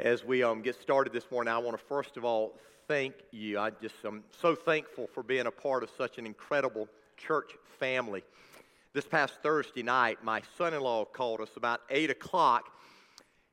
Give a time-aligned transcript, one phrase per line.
[0.00, 2.54] As we um, get started this morning, I want to first of all
[2.88, 3.58] thank you.
[3.58, 8.24] I just am so thankful for being a part of such an incredible church family.
[8.94, 12.70] This past Thursday night, my son in law called us about 8 o'clock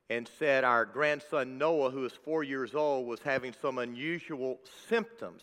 [0.08, 4.58] and said our grandson Noah, who is four years old, was having some unusual
[4.88, 5.42] symptoms.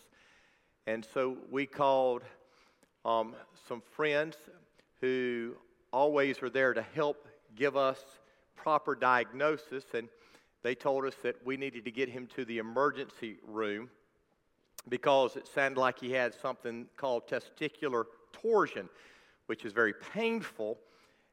[0.88, 2.24] And so we called
[3.06, 3.36] um,
[3.68, 4.38] some friends
[5.02, 5.54] who
[5.94, 8.00] always are there to help give us
[8.56, 9.84] proper diagnosis.
[9.94, 10.10] And
[10.66, 13.88] they told us that we needed to get him to the emergency room
[14.90, 18.90] because it sounded like he had something called testicular torsion,
[19.46, 20.80] which is very painful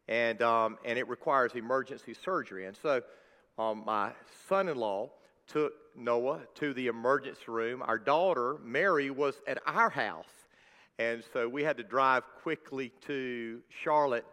[0.07, 2.67] and, um, and it requires emergency surgery.
[2.67, 3.01] And so
[3.57, 4.13] um, my
[4.51, 5.09] son in law
[5.47, 7.83] took Noah to the emergency room.
[7.87, 10.27] Our daughter, Mary, was at our house.
[10.99, 14.27] And so we had to drive quickly to Charlotte.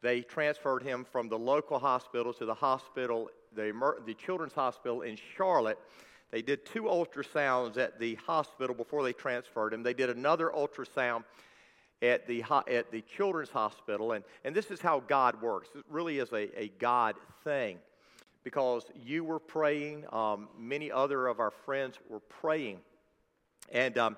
[0.00, 5.16] They transferred him from the local hospital to the hospital the, the Children's Hospital in
[5.36, 5.78] Charlotte.
[6.30, 9.82] They did two ultrasounds at the hospital before they transferred him.
[9.82, 11.24] They did another ultrasound
[12.02, 14.12] at the, at the Children's Hospital.
[14.12, 15.68] And, and this is how God works.
[15.74, 17.78] It really is a, a God thing
[18.44, 22.78] because you were praying, um, many other of our friends were praying.
[23.72, 24.16] And, um,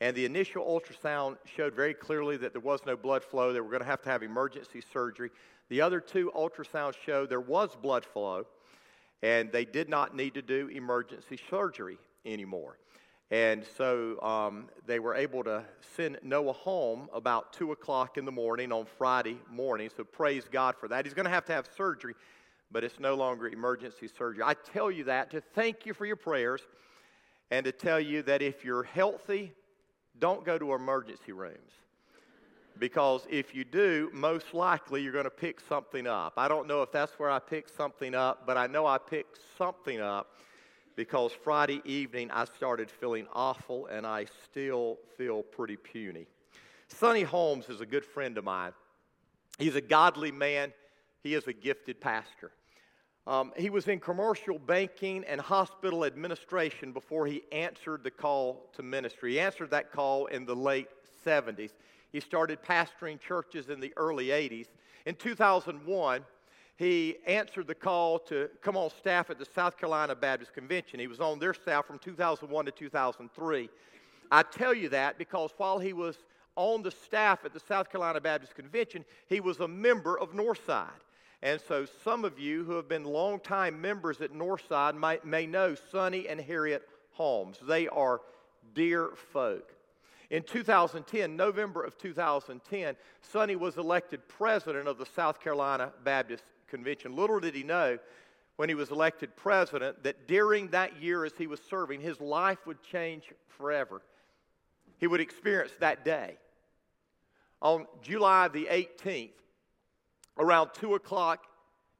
[0.00, 3.52] and the initial ultrasound showed very clearly that there was no blood flow.
[3.52, 5.30] They were going to have to have emergency surgery.
[5.68, 8.46] The other two ultrasounds showed there was blood flow
[9.22, 12.78] and they did not need to do emergency surgery anymore.
[13.30, 15.64] And so um, they were able to
[15.96, 19.90] send Noah home about 2 o'clock in the morning on Friday morning.
[19.96, 21.04] So praise God for that.
[21.04, 22.14] He's going to have to have surgery,
[22.70, 24.44] but it's no longer emergency surgery.
[24.44, 26.60] I tell you that to thank you for your prayers
[27.50, 29.52] and to tell you that if you're healthy,
[30.18, 31.72] don't go to emergency rooms
[32.78, 36.34] because if you do, most likely you're going to pick something up.
[36.36, 39.38] I don't know if that's where I picked something up, but I know I picked
[39.56, 40.32] something up
[40.96, 46.26] because Friday evening I started feeling awful and I still feel pretty puny.
[46.88, 48.72] Sonny Holmes is a good friend of mine.
[49.58, 50.72] He's a godly man,
[51.22, 52.52] he is a gifted pastor.
[53.26, 58.84] Um, he was in commercial banking and hospital administration before he answered the call to
[58.84, 59.32] ministry.
[59.32, 60.88] He answered that call in the late
[61.24, 61.72] 70s.
[62.16, 64.68] He started pastoring churches in the early 80s.
[65.04, 66.24] In 2001,
[66.78, 70.98] he answered the call to come on staff at the South Carolina Baptist Convention.
[70.98, 73.68] He was on their staff from 2001 to 2003.
[74.30, 76.16] I tell you that because while he was
[76.54, 80.88] on the staff at the South Carolina Baptist Convention, he was a member of Northside.
[81.42, 85.74] And so some of you who have been longtime members at Northside might, may know
[85.74, 87.58] Sonny and Harriet Holmes.
[87.68, 88.22] They are
[88.74, 89.75] dear folk.
[90.30, 97.14] In 2010, November of 2010, Sonny was elected president of the South Carolina Baptist Convention.
[97.14, 97.98] Little did he know
[98.56, 102.66] when he was elected president that during that year as he was serving, his life
[102.66, 104.02] would change forever.
[104.98, 106.36] He would experience that day.
[107.62, 109.30] On July the 18th,
[110.38, 111.46] around 2 o'clock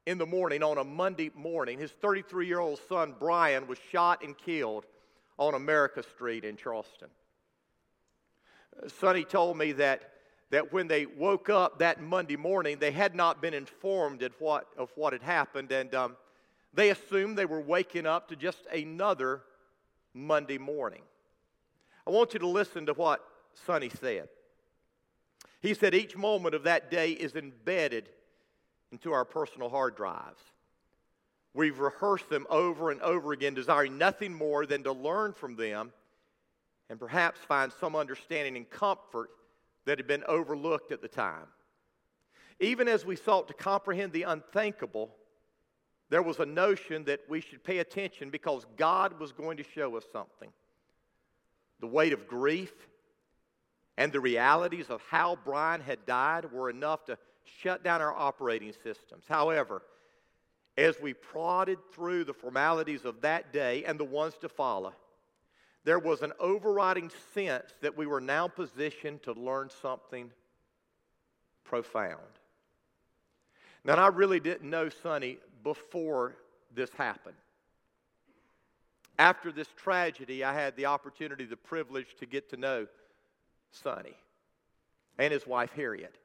[0.05, 4.23] in the morning, on a Monday morning, his 33 year old son, Brian, was shot
[4.23, 4.85] and killed
[5.37, 7.09] on America Street in Charleston.
[8.99, 10.11] Sonny told me that,
[10.51, 14.67] that when they woke up that Monday morning, they had not been informed of what,
[14.77, 16.15] of what had happened, and um,
[16.73, 19.41] they assumed they were waking up to just another
[20.13, 21.01] Monday morning.
[22.05, 23.23] I want you to listen to what
[23.65, 24.29] Sonny said.
[25.61, 28.09] He said, Each moment of that day is embedded
[28.91, 30.41] into our personal hard drives.
[31.53, 35.91] We've rehearsed them over and over again, desiring nothing more than to learn from them
[36.89, 39.29] and perhaps find some understanding and comfort
[39.85, 41.47] that had been overlooked at the time.
[42.59, 45.15] Even as we sought to comprehend the unthinkable,
[46.09, 49.95] there was a notion that we should pay attention because God was going to show
[49.97, 50.51] us something.
[51.79, 52.73] The weight of grief
[53.97, 57.17] and the realities of how Brian had died were enough to
[57.61, 59.25] shut down our operating systems.
[59.27, 59.83] However,
[60.77, 64.93] as we prodded through the formalities of that day and the ones to follow,
[65.87, 70.29] there was an overriding sense that we were now positioned to learn something
[71.63, 72.19] profound.
[73.85, 76.35] Now, I really didn't know Sonny before
[76.75, 77.37] this happened.
[79.17, 82.87] After this tragedy, I had the opportunity, the privilege to get to know
[83.71, 84.17] Sonny
[85.17, 86.17] and his wife, Harriet.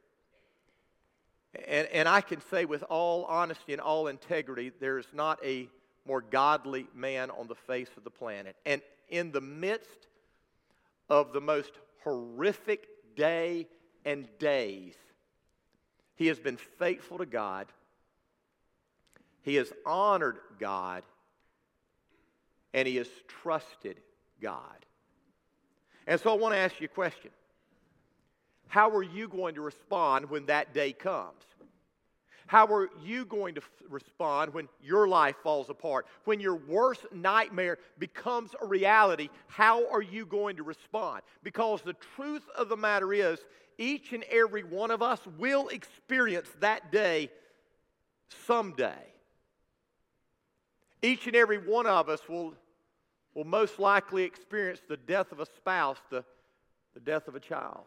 [1.69, 5.69] And, and I can say with all honesty and all integrity, there's not a
[6.05, 8.57] more godly man on the face of the planet.
[8.67, 8.83] And
[9.13, 10.09] in the midst
[11.09, 11.73] of the most
[12.03, 13.69] horrific day
[14.05, 14.95] and days,
[16.17, 17.67] he has been faithful to God.
[19.43, 21.05] He has honored God.
[22.75, 24.01] and he has trusted
[24.41, 24.87] God.
[26.07, 27.31] And so I want to ask you a question
[28.69, 31.45] How are you going to respond when that day comes?
[32.53, 36.07] How are you going to f- respond when your life falls apart?
[36.27, 41.23] When your worst nightmare becomes a reality, how are you going to respond?
[41.43, 43.39] Because the truth of the matter is,
[43.79, 47.31] each and every one of us will experience that day
[48.47, 49.03] someday.
[51.01, 52.53] Each and every one of us will,
[53.35, 56.23] will most likely experience the death of a spouse, the,
[56.93, 57.87] the death of a child.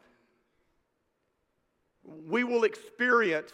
[2.27, 3.51] We will experience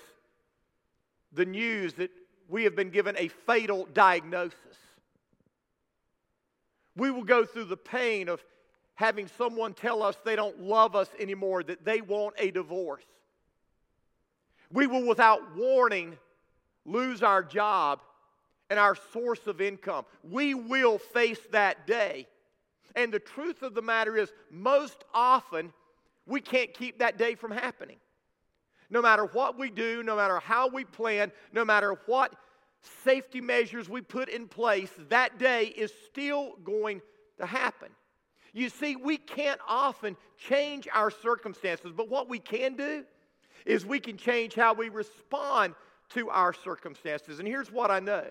[1.33, 2.12] the news that
[2.48, 4.57] we have been given a fatal diagnosis.
[6.95, 8.44] We will go through the pain of
[8.95, 13.06] having someone tell us they don't love us anymore, that they want a divorce.
[14.72, 16.18] We will, without warning,
[16.86, 18.01] lose our job
[18.69, 20.06] and our source of income.
[20.30, 22.28] We will face that day.
[22.95, 25.74] And the truth of the matter is, most often,
[26.25, 27.98] we can't keep that day from happening
[28.91, 32.35] no matter what we do, no matter how we plan, no matter what
[33.03, 37.01] safety measures we put in place, that day is still going
[37.39, 37.88] to happen.
[38.53, 43.05] You see, we can't often change our circumstances, but what we can do
[43.65, 45.73] is we can change how we respond
[46.09, 47.39] to our circumstances.
[47.39, 48.25] And here's what I know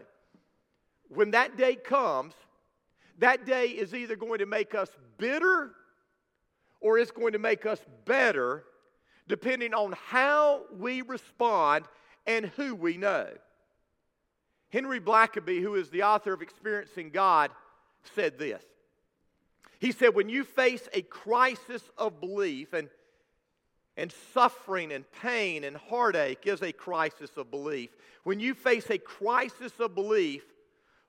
[1.08, 2.34] when that day comes,
[3.18, 5.72] that day is either going to make us bitter
[6.80, 8.64] or it's going to make us better
[9.30, 11.86] depending on how we respond
[12.26, 13.28] and who we know.
[14.70, 17.50] Henry Blackaby, who is the author of Experiencing God,
[18.14, 18.62] said this.
[19.78, 22.88] He said, When you face a crisis of belief, and,
[23.96, 27.90] and suffering and pain and heartache is a crisis of belief,
[28.24, 30.42] when you face a crisis of belief,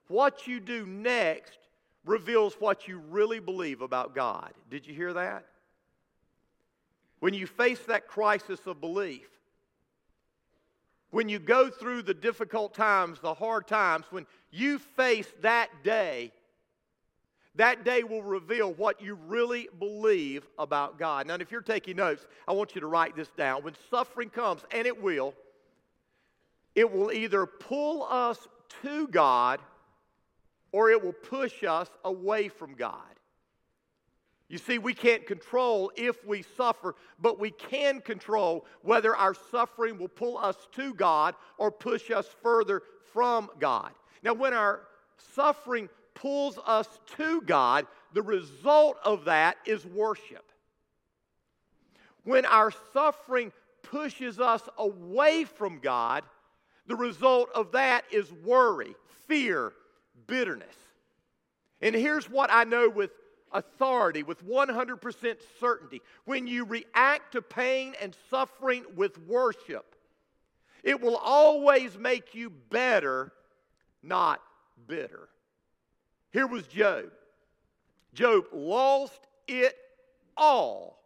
[0.06, 1.58] what you do next
[2.04, 4.52] reveals what you really believe about God.
[4.70, 5.44] Did you hear that?
[7.22, 9.28] When you face that crisis of belief,
[11.10, 16.32] when you go through the difficult times, the hard times, when you face that day,
[17.54, 21.28] that day will reveal what you really believe about God.
[21.28, 23.62] Now, if you're taking notes, I want you to write this down.
[23.62, 25.32] When suffering comes, and it will,
[26.74, 28.48] it will either pull us
[28.82, 29.60] to God
[30.72, 32.98] or it will push us away from God.
[34.52, 39.98] You see, we can't control if we suffer, but we can control whether our suffering
[39.98, 42.82] will pull us to God or push us further
[43.14, 43.92] from God.
[44.22, 44.82] Now, when our
[45.34, 50.52] suffering pulls us to God, the result of that is worship.
[52.24, 53.52] When our suffering
[53.82, 56.24] pushes us away from God,
[56.86, 58.94] the result of that is worry,
[59.26, 59.72] fear,
[60.26, 60.76] bitterness.
[61.80, 63.12] And here's what I know with
[63.52, 69.94] authority, with 100% certainty, when you react to pain and suffering with worship,
[70.82, 73.32] it will always make you better,
[74.02, 74.40] not
[74.86, 75.28] bitter.
[76.32, 77.10] Here was Job.
[78.14, 79.76] Job lost it
[80.36, 81.02] all,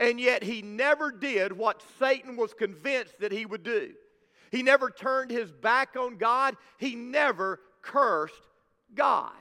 [0.00, 3.92] and yet he never did what Satan was convinced that he would do.
[4.50, 8.42] He never turned his back on God, he never cursed
[8.94, 9.32] God.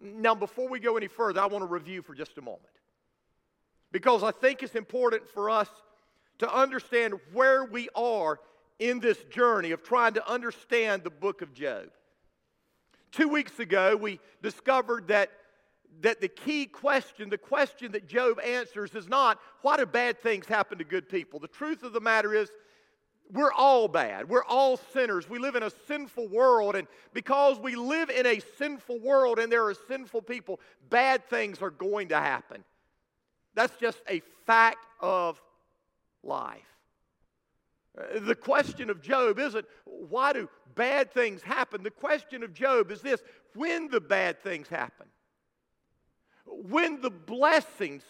[0.00, 2.62] Now, before we go any further, I want to review for just a moment.
[3.92, 5.68] Because I think it's important for us
[6.38, 8.38] to understand where we are
[8.78, 11.86] in this journey of trying to understand the book of Job.
[13.10, 15.30] Two weeks ago, we discovered that,
[16.02, 20.46] that the key question, the question that Job answers, is not why do bad things
[20.46, 21.40] happen to good people?
[21.40, 22.50] The truth of the matter is,
[23.32, 24.28] we're all bad.
[24.28, 25.28] We're all sinners.
[25.28, 29.50] We live in a sinful world, and because we live in a sinful world and
[29.50, 32.62] there are sinful people, bad things are going to happen.
[33.54, 35.40] That's just a fact of
[36.22, 36.60] life.
[37.98, 41.82] Uh, the question of Job isn't why do bad things happen?
[41.82, 43.22] The question of Job is this
[43.54, 45.06] when the bad things happen,
[46.44, 48.02] when the blessings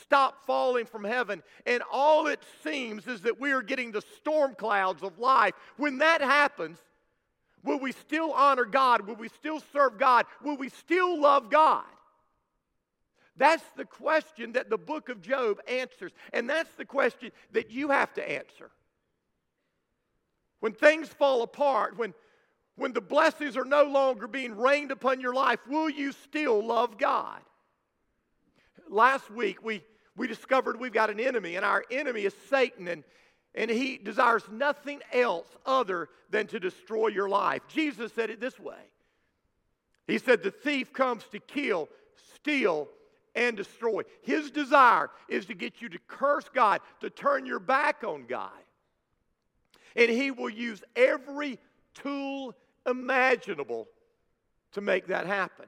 [0.00, 4.54] stop falling from heaven, and all it seems is that we are getting the storm
[4.54, 5.54] clouds of life.
[5.76, 6.78] When that happens,
[7.62, 9.06] will we still honor God?
[9.06, 10.26] Will we still serve God?
[10.42, 11.84] Will we still love God?
[13.36, 17.90] That's the question that the book of Job answers, and that's the question that you
[17.90, 18.70] have to answer.
[20.60, 22.14] When things fall apart, when,
[22.76, 26.96] when the blessings are no longer being rained upon your life, will you still love
[26.96, 27.40] God?
[28.94, 29.82] Last week we,
[30.16, 33.04] we discovered we've got an enemy, and our enemy is Satan, and,
[33.54, 37.62] and he desires nothing else other than to destroy your life.
[37.68, 38.80] Jesus said it this way
[40.06, 41.88] He said, The thief comes to kill,
[42.36, 42.88] steal,
[43.34, 44.02] and destroy.
[44.22, 48.50] His desire is to get you to curse God, to turn your back on God.
[49.96, 51.58] And he will use every
[51.94, 52.54] tool
[52.86, 53.88] imaginable
[54.72, 55.66] to make that happen.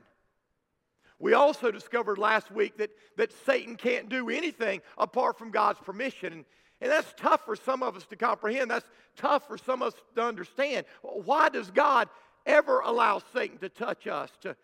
[1.18, 6.32] We also discovered last week that, that Satan can't do anything apart from God's permission.
[6.32, 6.44] And,
[6.80, 8.70] and that's tough for some of us to comprehend.
[8.70, 10.85] That's tough for some of us to understand.
[11.02, 12.08] Why does God
[12.44, 14.56] ever allow Satan to touch us, to,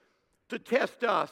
[0.50, 1.30] to test us,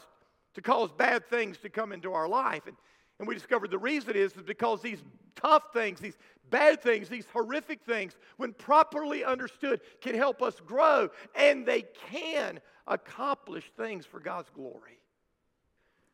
[0.54, 2.66] to cause bad things to come into our life?
[2.66, 2.76] And,
[3.18, 5.02] and we discovered the reason is, is because these
[5.36, 6.16] tough things, these
[6.48, 12.58] bad things, these horrific things, when properly understood, can help us grow and they can
[12.86, 15.00] accomplish things for God's glory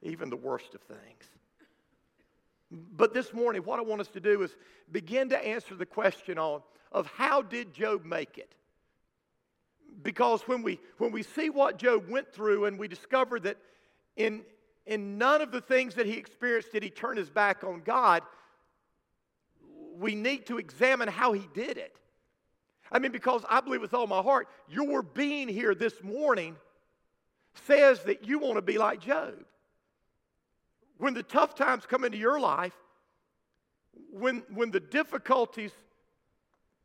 [0.02, 1.24] even the worst of things.
[2.70, 4.56] But this morning, what I want us to do is
[4.90, 6.62] begin to answer the question on
[6.92, 8.52] of how did Job make it?
[10.02, 13.56] Because when we when we see what Job went through and we discover that
[14.16, 14.42] in
[14.84, 18.22] in none of the things that he experienced did he turn his back on God,
[19.96, 21.96] we need to examine how he did it.
[22.90, 26.56] I mean, because I believe with all my heart, your being here this morning
[27.66, 29.34] says that you want to be like Job
[30.98, 32.76] when the tough times come into your life,
[34.10, 35.72] when, when the difficulties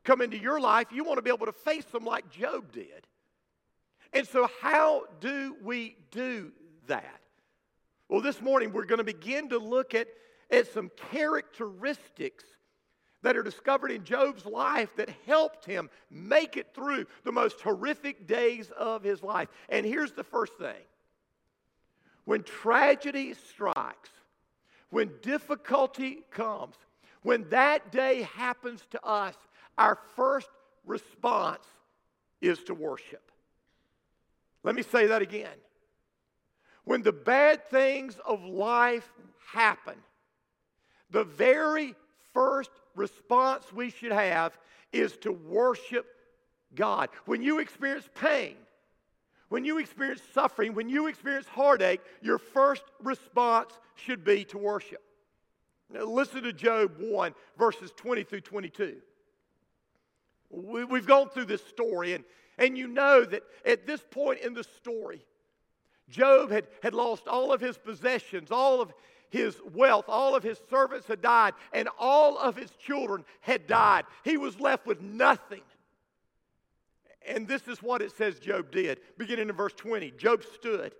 [0.04, 3.06] come into your life, you want to be able to face them like Job did.
[4.12, 6.52] And so, how do we do
[6.86, 7.20] that?
[8.08, 10.08] Well, this morning we're going to begin to look at,
[10.50, 12.44] at some characteristics
[13.22, 18.26] that are discovered in Job's life that helped him make it through the most horrific
[18.26, 19.48] days of his life.
[19.68, 20.82] And here's the first thing
[22.24, 24.10] when tragedy strikes,
[24.90, 26.76] when difficulty comes,
[27.22, 29.34] when that day happens to us,
[29.78, 30.48] our first
[30.84, 31.64] response
[32.40, 33.30] is to worship.
[34.62, 35.48] Let me say that again.
[36.84, 39.08] When the bad things of life
[39.52, 39.94] happen,
[41.10, 41.94] the very
[42.32, 44.56] first response we should have
[44.92, 46.06] is to worship
[46.74, 47.08] God.
[47.26, 48.56] When you experience pain,
[49.52, 55.02] when you experience suffering, when you experience heartache, your first response should be to worship.
[55.92, 58.96] Now, listen to Job 1, verses 20 through 22.
[60.48, 62.24] We, we've gone through this story, and,
[62.56, 65.22] and you know that at this point in the story,
[66.08, 68.94] Job had, had lost all of his possessions, all of
[69.28, 74.06] his wealth, all of his servants had died, and all of his children had died.
[74.24, 75.60] He was left with nothing.
[77.26, 79.00] And this is what it says Job did.
[79.18, 80.94] Beginning in verse 20, Job stood.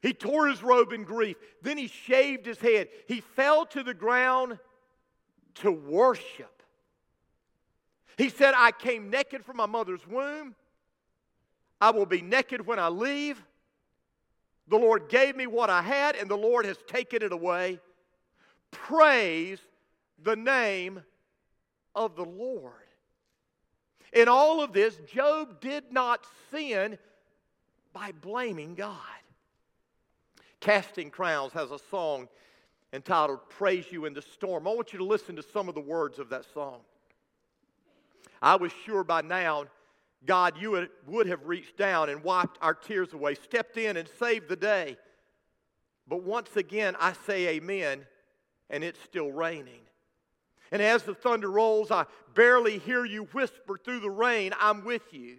[0.00, 1.36] He tore his robe in grief.
[1.62, 2.88] Then he shaved his head.
[3.06, 4.58] He fell to the ground
[5.56, 6.62] to worship.
[8.18, 10.54] He said, I came naked from my mother's womb.
[11.80, 13.42] I will be naked when I leave.
[14.68, 17.80] The Lord gave me what I had, and the Lord has taken it away.
[18.70, 19.58] Praise
[20.22, 21.02] the name
[21.94, 22.72] of the Lord.
[24.12, 26.98] In all of this, Job did not sin
[27.92, 28.96] by blaming God.
[30.60, 32.28] Casting Crowns has a song
[32.92, 34.68] entitled Praise You in the Storm.
[34.68, 36.80] I want you to listen to some of the words of that song.
[38.40, 39.64] I was sure by now,
[40.26, 44.48] God, you would have reached down and wiped our tears away, stepped in and saved
[44.48, 44.96] the day.
[46.06, 48.06] But once again, I say amen,
[48.68, 49.80] and it's still raining.
[50.72, 55.12] And as the thunder rolls, I barely hear you whisper through the rain, I'm with
[55.12, 55.36] you.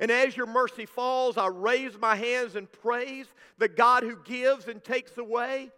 [0.00, 3.26] And as your mercy falls, I raise my hands and praise
[3.58, 5.70] the God who gives and takes away.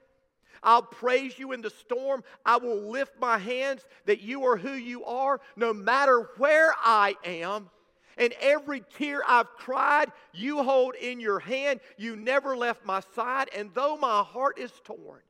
[0.62, 2.24] I'll praise you in the storm.
[2.46, 7.16] I will lift my hands that you are who you are, no matter where I
[7.22, 7.68] am.
[8.16, 11.80] And every tear I've cried, you hold in your hand.
[11.98, 13.50] You never left my side.
[13.54, 15.20] And though my heart is torn,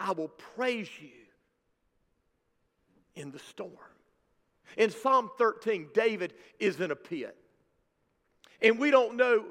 [0.00, 1.25] I will praise you
[3.16, 3.72] in the storm.
[4.76, 7.36] In Psalm 13, David is in a pit.
[8.62, 9.44] And we don't know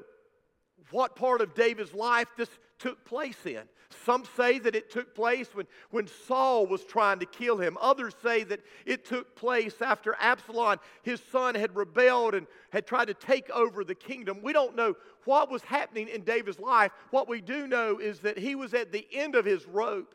[0.90, 3.62] what part of David's life this took place in.
[4.04, 7.78] Some say that it took place when, when Saul was trying to kill him.
[7.80, 13.06] Others say that it took place after Absalom, his son, had rebelled and had tried
[13.06, 14.42] to take over the kingdom.
[14.42, 14.94] We don't know
[15.24, 16.92] what was happening in David's life.
[17.10, 20.14] What we do know is that he was at the end of his rope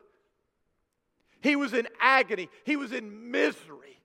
[1.42, 2.48] he was in agony.
[2.64, 4.00] He was in misery.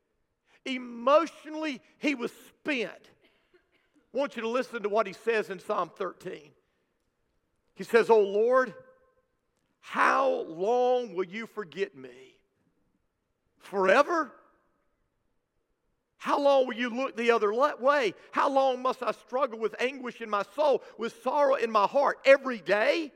[0.66, 2.92] Emotionally, he was spent.
[2.92, 6.50] I want you to listen to what he says in Psalm 13.
[7.76, 8.74] He says, Oh Lord,
[9.80, 12.10] how long will you forget me?
[13.60, 14.34] Forever?
[16.18, 18.16] How long will you look the other way?
[18.32, 22.18] How long must I struggle with anguish in my soul, with sorrow in my heart
[22.26, 23.12] every day?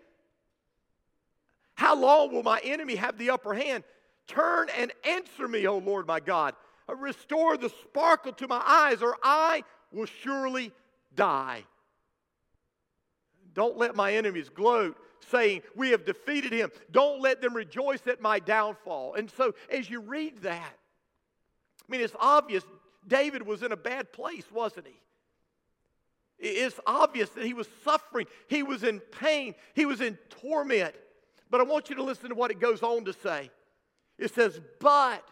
[1.74, 3.84] How long will my enemy have the upper hand?
[4.28, 6.56] Turn and answer me, O Lord my God.
[6.90, 10.72] Uh, restore the sparkle to my eyes, or I will surely
[11.16, 11.64] die.
[13.54, 14.98] Don't let my enemies gloat,
[15.30, 16.72] saying, We have defeated him.
[16.92, 19.16] Don't let them rejoice at my downfall.
[19.16, 22.64] And so, as you read that, I mean, it's obvious
[23.08, 24.96] David was in a bad place, wasn't he?
[26.40, 30.96] It's obvious that he was suffering, he was in pain, he was in torment.
[31.52, 33.52] But I want you to listen to what it goes on to say.
[34.22, 35.28] It says, But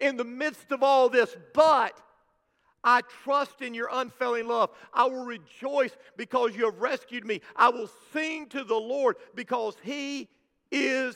[0.00, 2.00] in the midst of all this, but
[2.82, 4.70] I trust in your unfailing love.
[4.92, 7.42] I will rejoice because you have rescued me.
[7.54, 10.28] I will sing to the Lord because he
[10.72, 11.14] is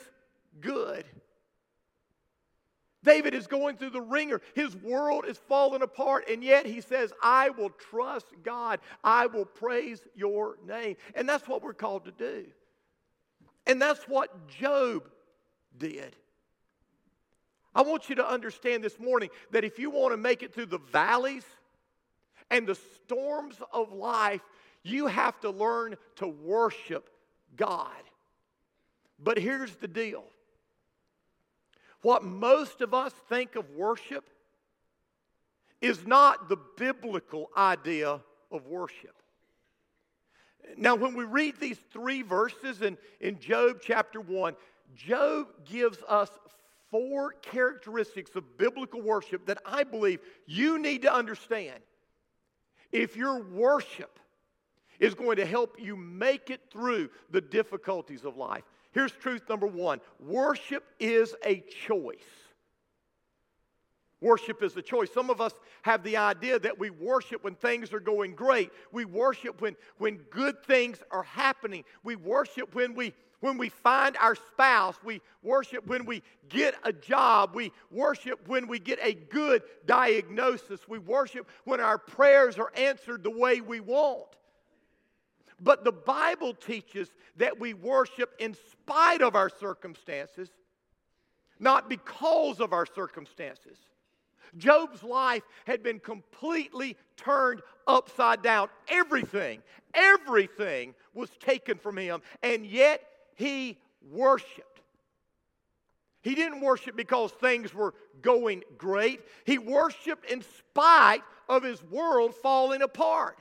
[0.61, 1.05] good.
[3.05, 4.43] David is going through the wringer.
[4.55, 8.81] His world is falling apart, and yet he says, I will trust God.
[9.03, 10.97] I will praise your name.
[11.15, 12.47] And that's what we're called to do.
[13.67, 15.05] And that's what Job
[15.79, 16.17] did.
[17.75, 20.67] I want you to understand this morning that if you want to make it through
[20.67, 21.45] the valleys
[22.51, 24.41] and the storms of life,
[24.83, 27.11] you have to learn to worship
[27.57, 27.93] God.
[29.19, 30.25] But here's the deal
[32.03, 34.29] what most of us think of worship
[35.81, 38.21] is not the biblical idea
[38.51, 39.15] of worship.
[40.77, 44.55] Now, when we read these three verses in, in Job chapter 1,
[44.95, 46.31] Job gives us
[46.91, 51.81] four characteristics of biblical worship that I believe you need to understand.
[52.91, 54.19] If your worship
[54.99, 58.65] is going to help you make it through the difficulties of life.
[58.93, 62.19] Here's truth number one worship is a choice.
[64.21, 65.13] Worship is a choice.
[65.15, 65.53] Some of us
[65.83, 68.73] have the idea that we worship when things are going great.
[68.91, 71.85] We worship when, when good things are happening.
[72.03, 74.97] We worship when we when we find our spouse.
[75.05, 77.55] We worship when we get a job.
[77.55, 80.81] We worship when we get a good diagnosis.
[80.89, 84.27] We worship when our prayers are answered the way we want.
[85.61, 90.51] But the Bible teaches that we worship in spite of our circumstances,
[91.59, 93.79] not because of our circumstances.
[94.57, 98.69] Job's life had been completely turned upside down.
[98.89, 103.03] Everything, everything was taken from him, and yet
[103.39, 103.79] he
[104.11, 104.81] worshiped.
[106.23, 109.21] He didn't worship because things were going great.
[109.47, 113.39] He worshiped in spite of his world falling apart.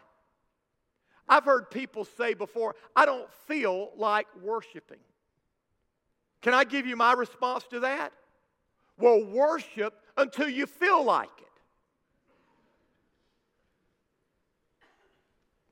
[1.27, 4.99] I've heard people say before, I don't feel like worshiping.
[6.41, 8.13] Can I give you my response to that?
[8.99, 11.47] Well, worship until you feel like it.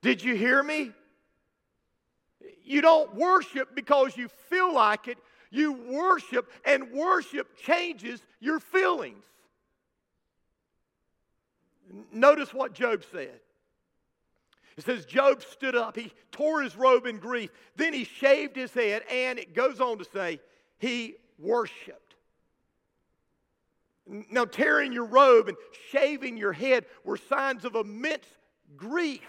[0.02, 0.90] Did you hear me?
[2.66, 5.18] You don't worship because you feel like it.
[5.50, 9.24] You worship, and worship changes your feelings.
[12.12, 13.40] Notice what Job said.
[14.76, 15.96] It says, Job stood up.
[15.96, 17.50] He tore his robe in grief.
[17.76, 20.40] Then he shaved his head, and it goes on to say,
[20.78, 22.16] he worshiped.
[24.30, 25.56] Now, tearing your robe and
[25.90, 28.26] shaving your head were signs of immense
[28.76, 29.26] grief.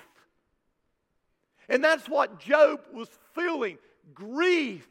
[1.70, 3.78] And that's what Job was feeling
[4.14, 4.88] grief,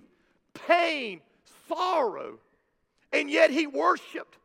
[0.54, 1.20] pain,
[1.68, 2.38] sorrow.
[3.12, 4.38] And yet he worshiped.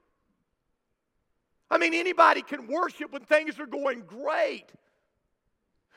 [1.69, 4.65] I mean, anybody can worship when things are going great.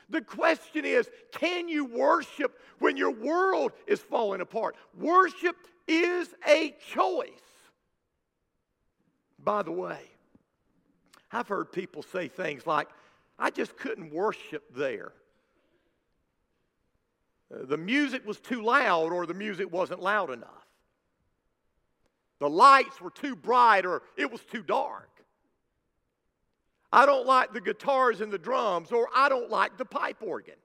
[0.09, 4.75] The question is can you worship when your world is falling apart?
[4.97, 5.55] Worship
[5.87, 7.29] is a choice.
[9.39, 9.99] By the way,
[11.31, 12.87] I've heard people say things like,
[13.37, 15.11] I just couldn't worship there.
[17.49, 20.67] The music was too loud, or the music wasn't loud enough.
[22.39, 25.09] The lights were too bright, or it was too dark.
[26.91, 30.55] I don't like the guitars and the drums, or I don't like the pipe organ.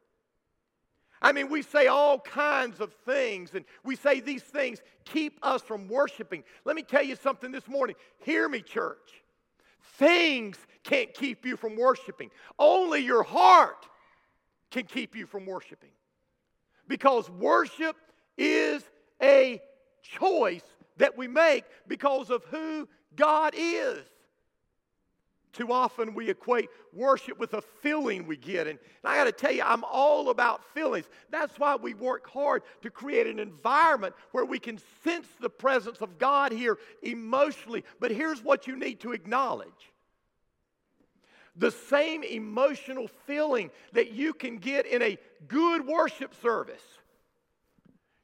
[1.22, 5.60] I mean, we say all kinds of things, and we say these things keep us
[5.60, 6.44] from worshiping.
[6.64, 7.96] Let me tell you something this morning.
[8.24, 9.22] Hear me, church.
[9.98, 13.86] Things can't keep you from worshiping, only your heart
[14.70, 15.90] can keep you from worshiping.
[16.90, 17.96] Because worship
[18.36, 18.82] is
[19.22, 19.62] a
[20.02, 20.64] choice
[20.96, 24.04] that we make because of who God is.
[25.52, 28.66] Too often we equate worship with a feeling we get.
[28.66, 31.06] And I got to tell you, I'm all about feelings.
[31.30, 35.98] That's why we work hard to create an environment where we can sense the presence
[36.00, 37.84] of God here emotionally.
[38.00, 39.92] But here's what you need to acknowledge
[41.54, 46.82] The same emotional feeling that you can get in a good worship service,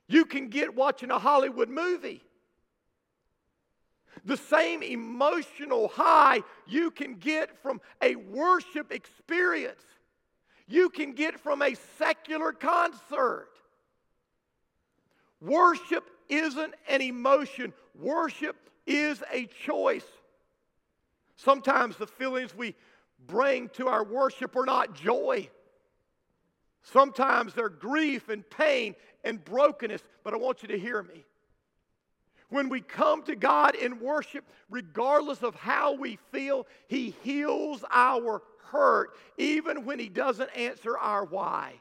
[0.09, 2.23] you can get watching a Hollywood movie.
[4.25, 9.83] The same emotional high you can get from a worship experience,
[10.67, 13.51] you can get from a secular concert.
[15.41, 20.07] Worship isn't an emotion, worship is a choice.
[21.37, 22.75] Sometimes the feelings we
[23.27, 25.49] bring to our worship are not joy.
[26.93, 28.95] Sometimes they're grief and pain
[29.25, 31.25] and brokenness, but I want you to hear me.
[32.49, 38.41] When we come to God in worship, regardless of how we feel, He heals our
[38.71, 41.75] hurt, even when He doesn't answer our why.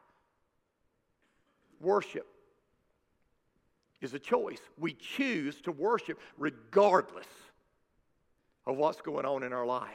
[1.80, 2.26] Worship
[4.02, 4.62] is a choice.
[4.80, 7.28] We choose to worship regardless
[8.66, 9.92] of what's going on in our life,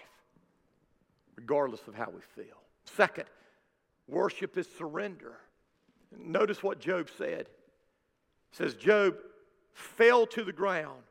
[1.34, 2.56] regardless of how we feel.
[2.84, 3.26] Second,
[4.10, 5.38] worship is surrender.
[6.18, 7.40] Notice what Job said.
[7.40, 7.48] It
[8.52, 9.16] says, Job
[9.72, 11.02] fell to the ground.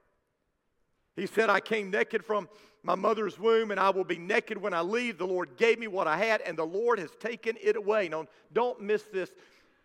[1.16, 2.50] He said, I came naked from
[2.84, 5.18] my mother's womb, and I will be naked when I leave.
[5.18, 8.08] The Lord gave me what I had, and the Lord has taken it away.
[8.08, 9.30] Now, don't miss this.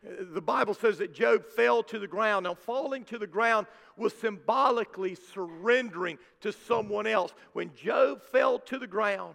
[0.03, 2.45] The Bible says that Job fell to the ground.
[2.45, 7.33] Now, falling to the ground was symbolically surrendering to someone else.
[7.53, 9.35] When Job fell to the ground,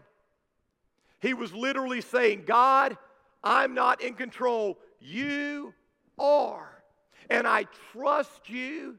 [1.20, 2.98] he was literally saying, God,
[3.44, 4.78] I'm not in control.
[5.00, 5.74] You
[6.18, 6.84] are.
[7.30, 8.98] And I trust you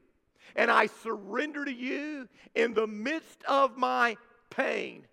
[0.55, 4.17] and I surrender to you in the midst of my
[4.49, 5.05] pain.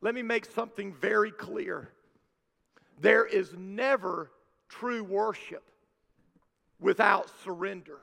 [0.00, 1.90] Let me make something very clear.
[3.00, 4.30] There is never
[4.68, 5.64] true worship
[6.80, 7.98] without surrender.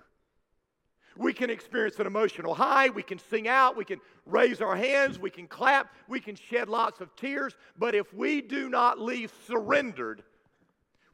[1.15, 5.19] We can experience an emotional high, we can sing out, we can raise our hands,
[5.19, 9.31] we can clap, we can shed lots of tears, but if we do not leave
[9.45, 10.23] surrendered,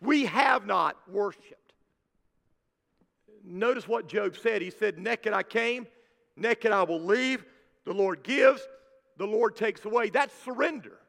[0.02, 1.74] we have not worshiped.
[3.44, 4.62] Notice what Job said.
[4.62, 5.88] He said, Naked I came,
[6.36, 7.44] naked I will leave.
[7.86, 8.62] The Lord gives,
[9.18, 10.10] the Lord takes away.
[10.10, 11.00] That's surrender.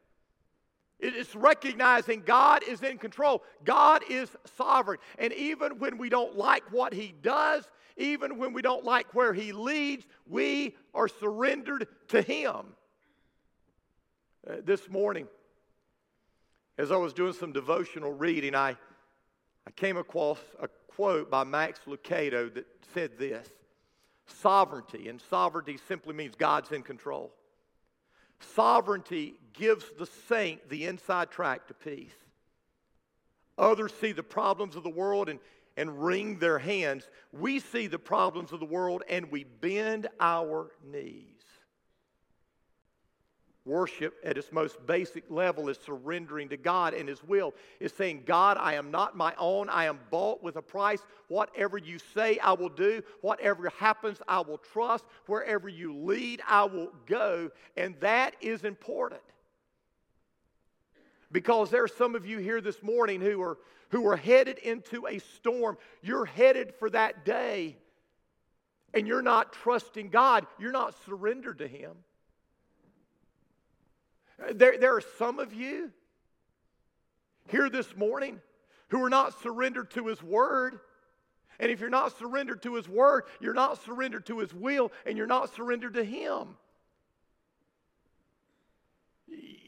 [0.99, 3.43] It's recognizing God is in control.
[3.63, 4.99] God is sovereign.
[5.17, 7.63] And even when we don't like what He does,
[7.97, 12.57] even when we don't like where He leads, we are surrendered to Him.
[14.47, 15.27] Uh, this morning,
[16.77, 18.75] as I was doing some devotional reading, I,
[19.67, 23.47] I came across a quote by Max Lucado that said this
[24.25, 27.31] Sovereignty, and sovereignty simply means God's in control.
[28.55, 32.09] Sovereignty gives the saint the inside track to peace.
[33.57, 35.39] Others see the problems of the world and,
[35.77, 37.09] and wring their hands.
[37.31, 41.25] We see the problems of the world and we bend our knees.
[43.63, 47.53] Worship at its most basic level is surrendering to God and His will.
[47.79, 49.69] Is saying, God, I am not my own.
[49.69, 51.05] I am bought with a price.
[51.27, 53.03] Whatever you say, I will do.
[53.21, 55.05] Whatever happens, I will trust.
[55.27, 57.51] Wherever you lead, I will go.
[57.77, 59.21] And that is important.
[61.31, 63.57] Because there are some of you here this morning who are,
[63.89, 65.77] who are headed into a storm.
[66.01, 67.77] You're headed for that day.
[68.93, 70.45] And you're not trusting God.
[70.59, 71.91] You're not surrendered to Him.
[74.53, 75.91] There, there are some of you
[77.47, 78.41] here this morning
[78.89, 80.79] who are not surrendered to His Word.
[81.59, 85.17] And if you're not surrendered to His Word, you're not surrendered to His will, and
[85.17, 86.57] you're not surrendered to Him.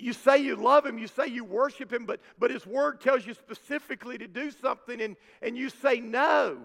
[0.04, 3.26] You say you love Him, you say you worship Him, but, but His Word tells
[3.26, 6.58] you specifically to do something, and, and you say no.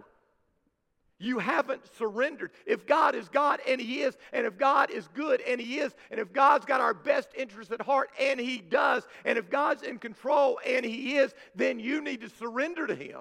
[1.20, 2.50] You haven't surrendered.
[2.66, 5.94] If God is God, and He is, and if God is good, and He is,
[6.10, 9.84] and if God's got our best interest at heart, and He does, and if God's
[9.84, 13.20] in control, and He is, then you need to surrender to Him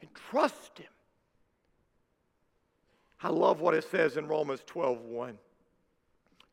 [0.00, 0.86] and trust Him.
[3.22, 5.38] I love what it says in Romans 12 1.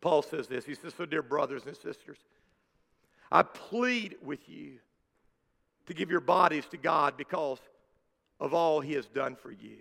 [0.06, 0.66] Paul says this.
[0.66, 2.20] He says, So, dear brothers and sisters,
[3.32, 4.74] I plead with you
[5.88, 7.58] to give your bodies to God because
[8.40, 9.78] of all he has done for you.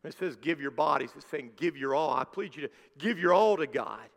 [0.00, 2.14] When it says give your bodies, it's saying give your all.
[2.14, 4.08] I plead you to give your all to God.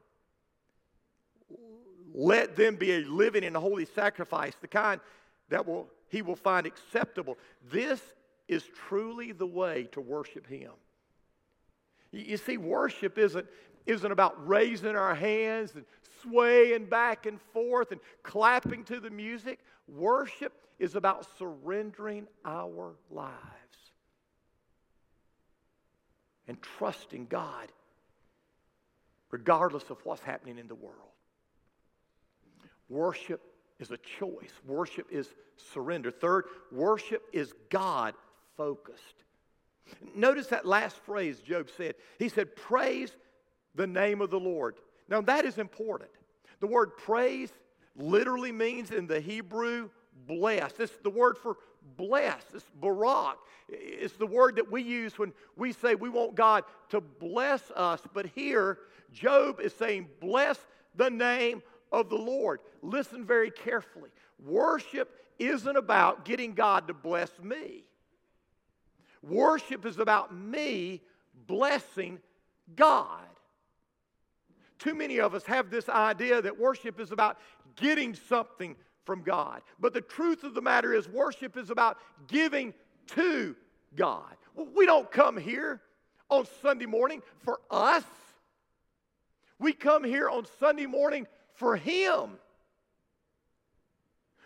[2.13, 5.01] Let them be a living and holy sacrifice, the kind
[5.49, 7.37] that will he will find acceptable.
[7.69, 7.99] This
[8.47, 10.71] is truly the way to worship him.
[12.11, 13.45] You see, worship isn't,
[13.89, 15.85] isn't about raising our hands and
[16.21, 19.59] swaying back and forth and clapping to the music.
[19.87, 23.33] Worship is about surrendering our lives
[26.47, 27.71] and trusting God
[29.31, 30.95] regardless of what's happening in the world.
[32.89, 33.41] worship
[33.79, 35.29] is a choice, worship is
[35.71, 36.11] surrender.
[36.11, 38.13] Third, worship is God
[38.57, 39.23] focused.
[40.15, 41.95] Notice that last phrase Job said.
[42.17, 43.15] He said, Praise
[43.79, 44.75] the name of the Lord.
[45.07, 46.11] Now, that is important.
[46.59, 47.49] The word praise
[47.95, 49.89] literally means in the Hebrew
[50.27, 50.73] bless.
[50.79, 51.55] It's the word for
[51.95, 52.43] bless.
[52.53, 53.37] It's barak.
[53.69, 58.01] It's the word that we use when we say we want God to bless us.
[58.13, 58.79] But here,
[59.13, 60.59] Job is saying, bless
[60.97, 61.63] the name
[61.93, 62.59] of the Lord.
[62.81, 64.09] Listen very carefully.
[64.45, 67.85] Worship isn't about getting God to bless me.
[69.23, 71.01] Worship is about me
[71.47, 72.19] blessing
[72.75, 73.21] God.
[74.79, 77.37] Too many of us have this idea that worship is about
[77.75, 79.61] getting something from God.
[79.79, 82.73] But the truth of the matter is, worship is about giving
[83.07, 83.55] to
[83.95, 84.35] God.
[84.75, 85.81] We don't come here
[86.29, 88.03] on Sunday morning for us,
[89.57, 92.37] we come here on Sunday morning for Him.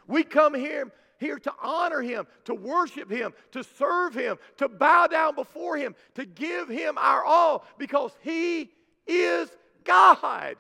[0.07, 5.07] We come here, here to honor Him, to worship Him, to serve Him, to bow
[5.07, 8.71] down before Him, to give Him our all because He
[9.05, 9.49] is
[9.83, 10.55] God.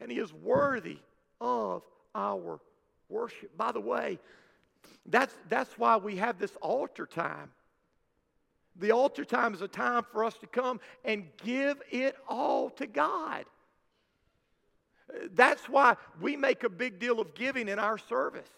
[0.00, 0.98] And He is worthy
[1.40, 1.82] of
[2.14, 2.60] our
[3.08, 3.56] worship.
[3.56, 4.18] By the way,
[5.06, 7.50] that's, that's why we have this altar time.
[8.76, 12.86] The altar time is a time for us to come and give it all to
[12.86, 13.44] God.
[15.34, 18.48] That's why we make a big deal of giving in our service.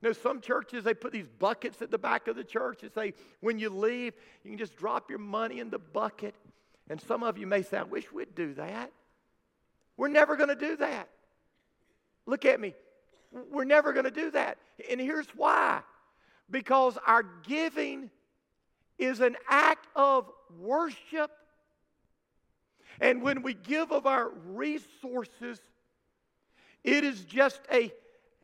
[0.00, 2.92] You know, some churches, they put these buckets at the back of the church and
[2.92, 6.34] say, when you leave, you can just drop your money in the bucket.
[6.90, 8.90] And some of you may say, I wish we'd do that.
[9.96, 11.08] We're never going to do that.
[12.26, 12.74] Look at me.
[13.50, 14.58] We're never going to do that.
[14.88, 15.82] And here's why
[16.50, 18.10] because our giving
[18.98, 21.30] is an act of worship.
[23.00, 25.60] And when we give of our resources,
[26.82, 27.92] it is just a,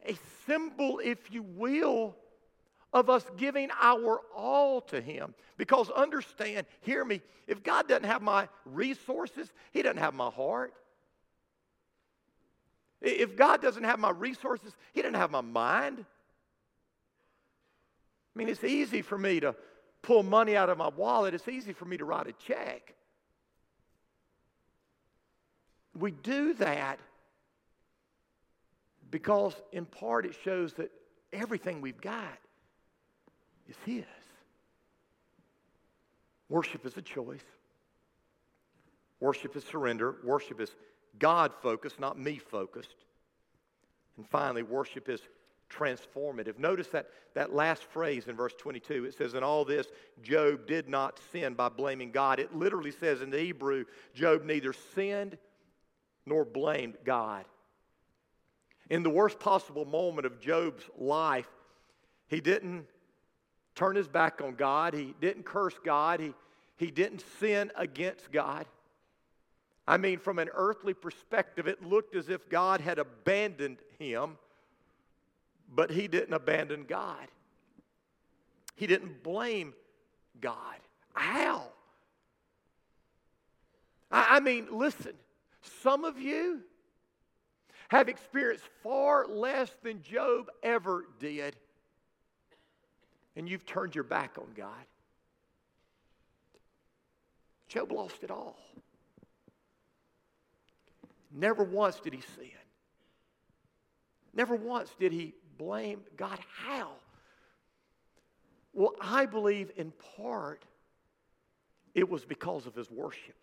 [0.07, 2.14] a symbol, if you will,
[2.94, 5.35] of us giving our all to Him.
[5.59, 10.72] Because understand, hear me, if God doesn't have my resources, He doesn't have my heart.
[13.02, 16.07] If God doesn't have my resources, He doesn't have my mind.
[18.35, 19.54] I mean, it's easy for me to
[20.00, 22.94] pull money out of my wallet, it's easy for me to write a check.
[25.98, 26.98] We do that
[29.11, 30.90] because, in part, it shows that
[31.33, 32.38] everything we've got
[33.68, 34.05] is His.
[36.48, 37.44] Worship is a choice.
[39.20, 40.16] Worship is surrender.
[40.22, 40.70] Worship is
[41.18, 42.96] God focused, not me focused.
[44.16, 45.20] And finally, worship is
[45.70, 46.59] transformative.
[46.59, 49.07] Notice that, that last phrase in verse 22.
[49.07, 49.88] It says, In all this,
[50.22, 52.38] Job did not sin by blaming God.
[52.38, 55.38] It literally says in the Hebrew, Job neither sinned
[56.27, 57.44] nor blamed God.
[58.90, 61.48] In the worst possible moment of Job's life,
[62.29, 62.87] he didn't
[63.74, 66.34] turn his back on God, he didn't curse God, he,
[66.76, 68.66] he didn't sin against God.
[69.87, 74.38] I mean, from an earthly perspective, it looked as if God had abandoned him,
[75.72, 77.26] but he didn't abandon God.
[78.76, 79.74] He didn't blame
[80.40, 80.76] God.
[81.12, 81.64] How?
[84.10, 85.12] I, I mean, listen,
[85.82, 86.60] some of you
[87.88, 91.56] have experienced far less than Job ever did,
[93.37, 94.87] and you've turned your back on God.
[97.68, 98.59] Job lost it all.
[101.33, 102.51] Never once did he sin.
[104.33, 106.38] Never once did he blame God.
[106.64, 106.90] How?
[108.73, 110.64] Well, I believe in part
[111.94, 113.37] it was because of his worship.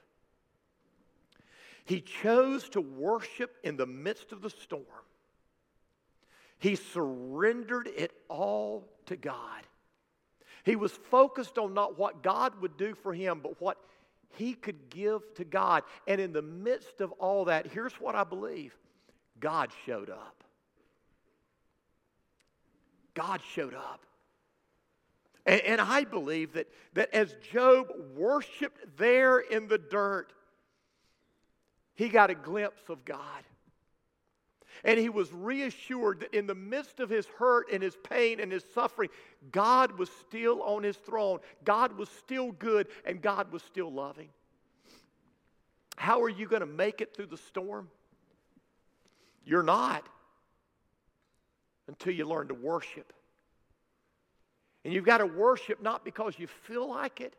[1.85, 4.85] He chose to worship in the midst of the storm.
[6.59, 9.63] He surrendered it all to God.
[10.63, 13.77] He was focused on not what God would do for him, but what
[14.37, 15.83] he could give to God.
[16.07, 18.75] And in the midst of all that, here's what I believe
[19.39, 20.43] God showed up.
[23.13, 24.01] God showed up.
[25.45, 30.31] And, and, I believe that, that as Job worshiped there in the dirt,
[31.95, 33.43] he got a glimpse of God.
[34.83, 38.51] And he was reassured that in the midst of his hurt and his pain and
[38.51, 39.09] his suffering,
[39.51, 41.39] God was still on his throne.
[41.63, 44.29] God was still good and God was still loving.
[45.97, 47.89] How are you going to make it through the storm?
[49.45, 50.07] You're not
[51.87, 53.13] until you learn to worship.
[54.83, 57.35] And you've got to worship not because you feel like it,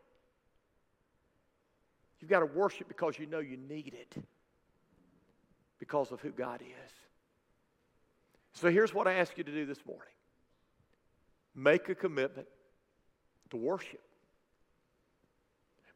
[2.21, 4.23] you've got to worship because you know you need it
[5.81, 7.02] because of who God is.
[8.55, 10.13] So here's what I ask you to do this morning
[11.55, 12.49] make a commitment
[13.51, 14.01] to worship.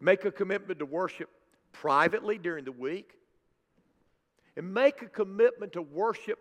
[0.00, 1.30] Make a commitment to worship
[1.72, 3.12] privately during the week.
[4.56, 6.38] And make a commitment to worship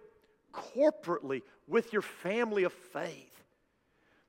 [0.54, 3.44] corporately with your family of faith.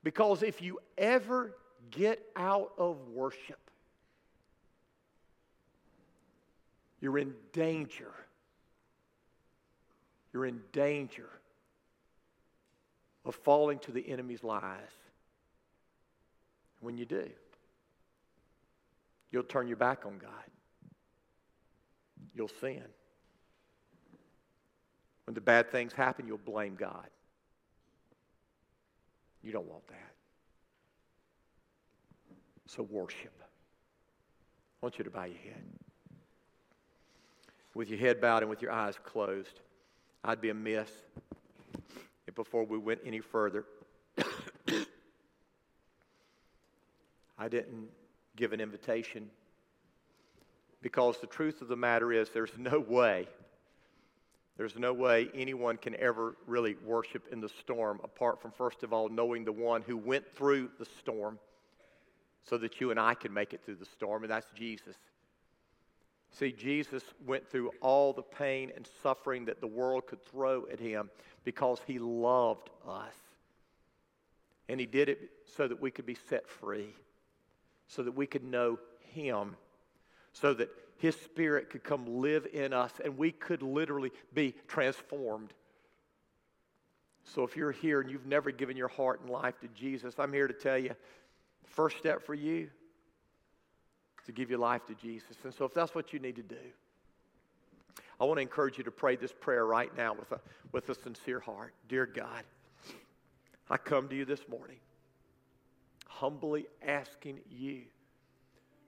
[0.03, 1.57] Because if you ever
[1.91, 3.59] get out of worship,
[7.01, 8.13] you're in danger.
[10.33, 11.29] You're in danger
[13.27, 14.63] of falling to the enemy's lies.
[16.81, 17.29] When you do,
[19.31, 20.31] you'll turn your back on God.
[22.35, 22.85] You'll sin.
[25.25, 27.09] When the bad things happen, you'll blame God.
[29.43, 30.13] You don't want that.
[32.67, 33.33] So worship.
[33.41, 35.65] I want you to bow your head.
[37.75, 39.61] With your head bowed and with your eyes closed,
[40.25, 40.91] I'd be amiss
[42.37, 43.65] before we went any further,
[47.39, 47.89] I didn't
[48.37, 49.29] give an invitation
[50.81, 53.27] because the truth of the matter is there's no way
[54.57, 58.93] there's no way anyone can ever really worship in the storm apart from, first of
[58.93, 61.39] all, knowing the one who went through the storm
[62.43, 64.97] so that you and I can make it through the storm, and that's Jesus.
[66.33, 70.79] See, Jesus went through all the pain and suffering that the world could throw at
[70.79, 71.11] him
[71.45, 73.15] because he loved us.
[74.69, 76.93] And he did it so that we could be set free,
[77.87, 78.79] so that we could know
[79.13, 79.57] him,
[80.33, 85.53] so that his Spirit could come live in us and we could literally be transformed.
[87.25, 90.33] So if you're here and you've never given your heart and life to Jesus, I'm
[90.33, 90.95] here to tell you
[91.65, 92.71] first step for you
[94.27, 95.37] to give your life to Jesus.
[95.45, 96.57] And so if that's what you need to do,
[98.21, 100.41] I want to encourage you to pray this prayer right now with a,
[100.73, 101.75] with a sincere heart.
[101.89, 102.43] Dear God,
[103.71, 104.79] I come to you this morning
[106.07, 107.83] humbly asking you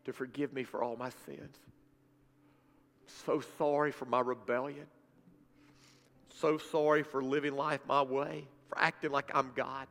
[0.07, 1.59] to forgive me for all my sins
[3.27, 4.87] so sorry for my rebellion.
[6.41, 9.87] So sorry for living life my way, for acting like I'm God.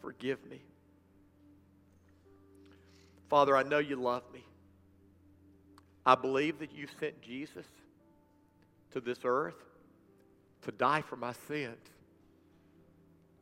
[0.00, 0.60] Forgive me.
[3.28, 4.44] Father, I know you love me.
[6.04, 7.66] I believe that you sent Jesus
[8.92, 9.56] to this earth
[10.62, 11.78] to die for my sins.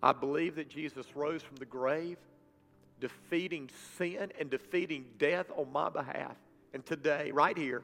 [0.03, 2.18] I believe that Jesus rose from the grave,
[3.01, 6.37] defeating sin and defeating death on my behalf.
[6.73, 7.83] And today, right here,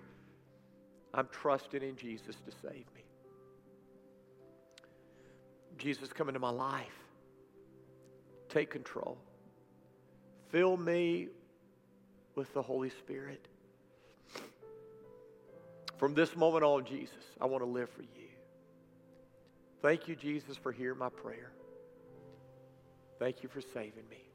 [1.12, 3.04] I'm trusting in Jesus to save me.
[5.78, 6.86] Jesus, come into my life.
[8.48, 9.16] Take control.
[10.50, 11.28] Fill me
[12.40, 13.46] with the Holy Spirit.
[15.98, 18.30] From this moment on, Jesus, I want to live for you.
[19.82, 21.52] Thank you, Jesus, for hearing my prayer.
[23.18, 24.29] Thank you for saving me.